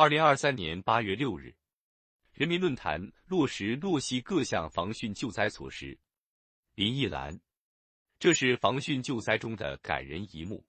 [0.00, 1.54] 二零二三年八月六日，
[2.32, 5.98] 人民论坛落实洛西各项防汛救灾措施。
[6.74, 7.38] 林忆兰，
[8.18, 10.64] 这是防汛救灾中的感人一幕。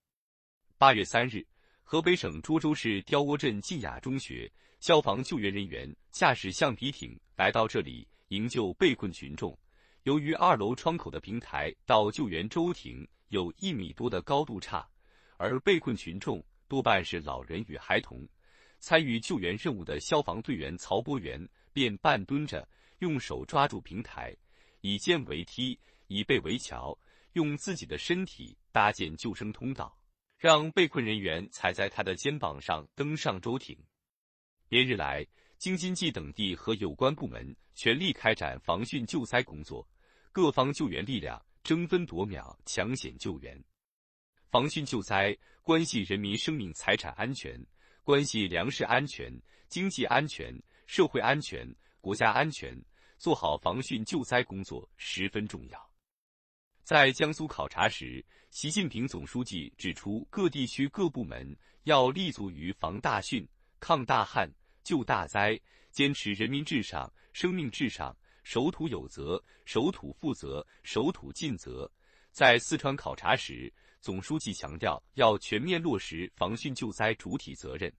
[0.78, 1.48] 八月三日，
[1.82, 9.58] 河北省涿州市刁窝镇晋雅中学消防救援人员驾驶橡皮艇来到这里营救被困群众。
[10.04, 14.86] 由于二楼窗口的平台到救援舟艇有一米多的高度差，
[15.38, 18.28] 而被困群众多半是老人与孩童。
[18.82, 22.68] 参与救援任务的消防队员曹博元便半蹲着，
[22.98, 24.36] 用手抓住平台，
[24.82, 26.98] 以肩为梯，以背为桥，
[27.34, 29.96] 用自己的身体搭建救生通道，
[30.36, 33.78] 让被困人员踩在他的肩膀上登上舟艇。
[34.68, 35.26] 连日来，
[35.60, 39.88] 京津冀等地和有关部门全力开展防汛救灾工作，
[40.32, 43.64] 各方救援力量争分夺秒抢险救援。
[44.50, 47.64] 防汛救灾关系人民生命财产安全。
[48.04, 49.32] 关系粮食安全、
[49.68, 50.52] 经济安全、
[50.88, 51.68] 社会安全、
[52.00, 52.76] 国家安全，
[53.20, 55.92] 做好防汛救灾工作十分重要。
[56.84, 63.48] 在江苏考察时，习近平总书记指出，各地区各部门要立足于防大汛、
[63.80, 64.52] 抗大旱、
[64.84, 65.58] 救大灾，
[65.92, 71.90] 坚持人民至上、生命至上，守土有责、守土负责、守土尽责。
[72.32, 77.92] 在四川考察时，总书记强调，要全面落实防汛救灾主体责任。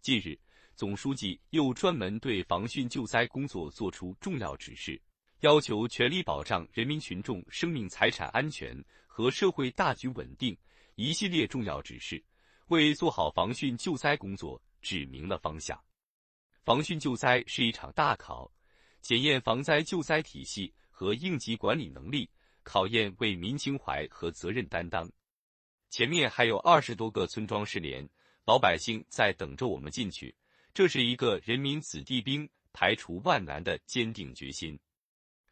[0.00, 0.36] 近日，
[0.74, 5.00] 总书记又专门对防汛救灾工作作出重要指示，
[5.40, 10.56] 要求全力保障人民群众生命财产安全和社会大局稳定
[10.96, 12.22] 一系列重要指示，
[12.66, 15.80] 为做好防汛救灾工作指明了方向。
[16.64, 18.50] 防汛救灾是一场大考，
[19.00, 22.28] 检验防灾救灾体系和应急管理能力，
[22.68, 25.10] 考验为民情怀和责任担当。
[25.88, 28.06] 前面还有二十多个村庄失联，
[28.44, 30.34] 老百姓在等着我们进去。
[30.74, 34.78] 这是一个人民子弟兵排除万难的坚定决心。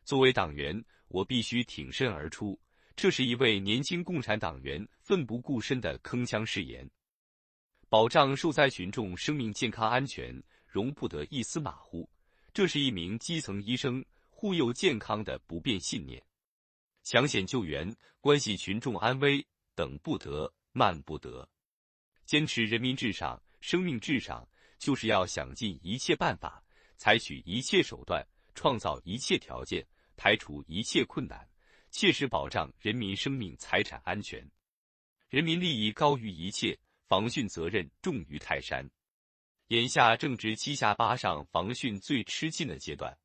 [0.04, 2.60] 作为党员，我必须挺身而出。
[2.94, 6.88] 这是一位年轻共产党员奋不顾身的铿锵誓言。
[7.88, 12.06] 保障受灾群众生命健康安全，容不得一丝马虎。
[12.52, 16.22] 这是一名基层医生护佑健康的不变信念。
[17.08, 19.46] 抢险救援关系群众安危。
[19.76, 21.48] 等不得，慢不得，
[22.24, 26.64] 坚持人民至上、生命至上，就是要想尽一切办法，
[26.96, 31.48] 采取一切手段，创造一切条件，排除一切困难，
[31.90, 34.50] 切实保障人民生命财产安全。
[35.28, 38.90] 人民利益高于一切，防汛责任重于泰山。
[39.68, 43.16] 眼下正值七下八上防汛最吃劲的阶段，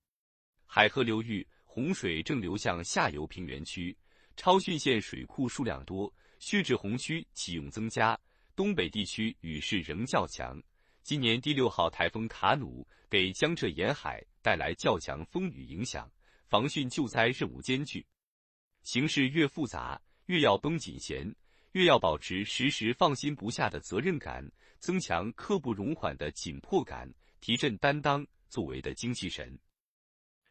[0.66, 3.96] 海河流域洪水正流向下游平原区，
[4.36, 6.14] 超汛线水库数量多。
[6.38, 8.20] 蓄滞洪区启用增加，
[8.58, 10.62] 东北地区雨势仍较强。
[11.02, 16.12] 今年第六号台风卡努给江浙沿海带来较强风雨影响，
[16.50, 18.06] 防汛救灾任务艰巨。
[18.84, 21.34] 形势越复杂，越要绷紧弦，
[21.72, 24.46] 越要保持时时放心不下的责任感，
[24.80, 27.10] 增强刻不容缓的紧迫感，
[27.40, 29.58] 提振担当作为的精气神。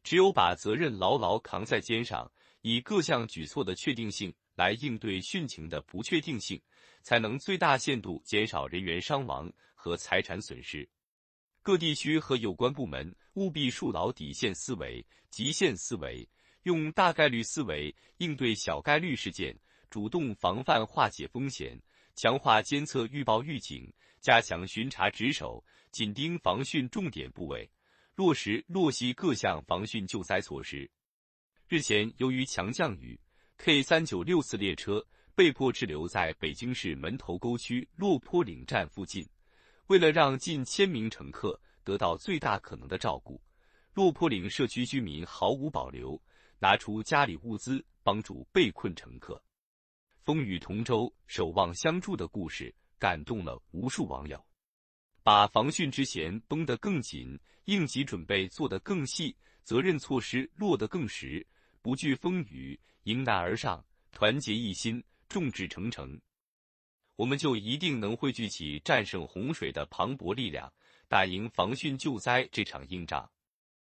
[0.03, 2.31] 只有把责任牢牢扛在肩上，
[2.62, 4.34] 以各项举措的确定性。
[4.56, 6.61] 来应对汛情的不确定性，
[7.00, 10.87] 才能最大限度减少人员伤亡和财产损失。
[11.62, 16.28] 各地区和有关部门务必树牢底线思维、极限思维，
[16.65, 19.59] 用大概率思维应对小概率事件，
[19.89, 21.81] 主动防范化解风险，
[22.15, 23.91] 强化监测预报预警，
[24.21, 27.71] 加强巡查值守，紧盯防汛重点部位，
[28.21, 30.87] 落实洛西各项防汛救灾措施。
[31.69, 33.19] 日前，由于强降雨。
[33.57, 35.03] K 三九六次列车
[35.35, 39.27] 被迫滞留在北京市门头沟区落坡岭站附近。
[39.87, 43.41] 为了让近千名乘客得到最大可能的照顾，
[43.95, 46.21] 落坡岭社区居民毫无保留，
[46.59, 49.43] 拿出家里物资帮助被困乘客。
[50.25, 54.39] 风雨同舟、守望相助的故事感动了无数网友。
[55.22, 61.47] 把防汛之弦绷得更紧，应急准备做得更细，责任措施落得更实，
[61.83, 62.78] 不惧风雨。
[63.05, 63.83] 迎难而上，
[64.13, 66.21] 团结一心，众志成城，
[67.17, 70.71] 我们就一定能汇聚起战胜洪水的磅礴力量，
[71.09, 73.28] 打赢防汛救灾这场硬仗。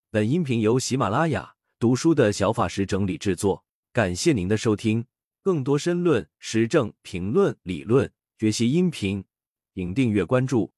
[0.10, 5.06] 本音频由喜马拉雅读书的小法师整理制作，感谢您的收听。
[5.42, 9.24] 更多深论、时政评论、理论学习音频，
[9.76, 10.73] 请订阅关注。